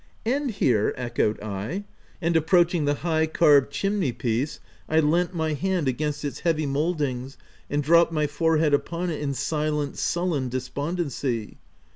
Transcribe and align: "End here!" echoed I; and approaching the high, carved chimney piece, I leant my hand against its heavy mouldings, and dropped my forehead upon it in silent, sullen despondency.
"End 0.25 0.49
here!" 0.49 0.95
echoed 0.97 1.39
I; 1.41 1.83
and 2.23 2.35
approaching 2.35 2.85
the 2.85 2.95
high, 3.05 3.27
carved 3.27 3.71
chimney 3.71 4.11
piece, 4.11 4.59
I 4.89 4.99
leant 4.99 5.35
my 5.35 5.53
hand 5.53 5.87
against 5.87 6.25
its 6.25 6.39
heavy 6.39 6.65
mouldings, 6.65 7.37
and 7.69 7.83
dropped 7.83 8.11
my 8.11 8.25
forehead 8.25 8.73
upon 8.73 9.11
it 9.11 9.21
in 9.21 9.35
silent, 9.35 9.99
sullen 9.99 10.49
despondency. 10.49 11.59